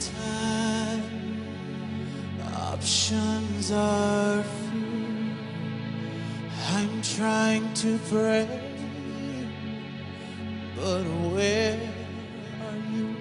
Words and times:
time. 0.00 1.02
Options 2.54 3.70
are 3.70 4.42
few. 4.42 5.34
I'm 6.72 7.02
trying 7.02 7.72
to 7.74 7.98
pray, 8.08 8.48
but 10.76 11.04
where 11.32 11.78
are 12.66 12.96
you? 12.96 13.16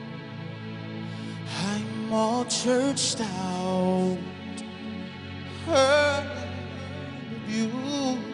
I'm 1.65 2.13
all 2.13 2.45
churched 2.45 3.19
out. 3.21 4.17
Heard 5.65 6.31
you. 7.47 8.28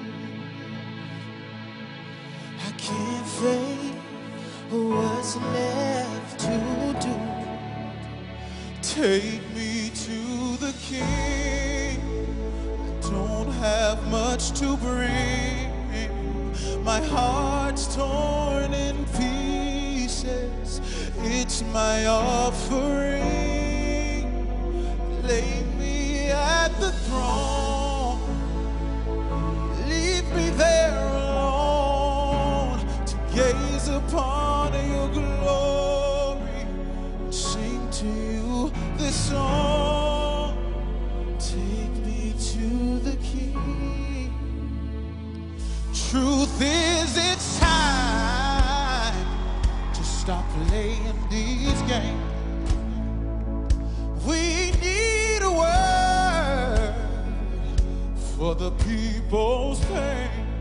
Take 8.96 9.42
me 9.54 9.92
to 9.94 10.56
the 10.56 10.74
king. 10.80 12.00
I 12.80 13.10
don't 13.10 13.52
have 13.52 14.08
much 14.08 14.58
to 14.62 14.78
bring. 14.78 15.74
My 16.82 17.02
heart's 17.02 17.94
torn 17.94 18.74
in 18.74 19.04
pieces. 19.18 20.80
It's 21.18 21.62
my 21.74 22.06
offering. 22.06 23.28
Lay 25.24 25.62
me 25.78 26.30
at 26.30 26.70
the 26.80 26.94
throne. 26.94 27.55
Truth 46.12 46.62
is, 46.62 47.18
it's 47.18 47.60
time 47.60 49.26
to 49.94 50.04
stop 50.04 50.46
playing 50.68 51.14
these 51.30 51.82
games. 51.84 52.22
We 54.26 54.72
need 54.80 55.42
a 55.42 55.52
word 55.52 56.96
for 58.38 58.54
the 58.56 58.72
people's 58.86 59.84
pain. 59.86 60.55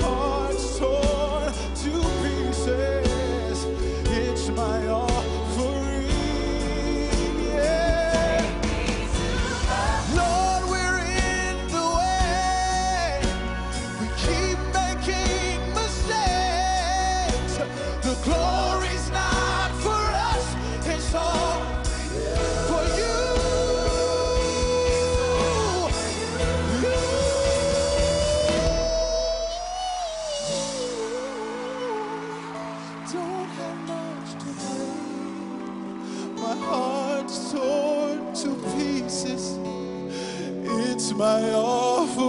Bring. 0.00 0.02
My 0.02 1.11
heart's 36.70 37.52
torn 37.52 38.34
to 38.34 38.54
pieces. 38.76 39.58
It's 40.64 41.12
my 41.12 41.42
offering. 41.52 42.21